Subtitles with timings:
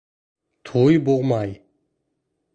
[0.69, 1.55] Туй булмай.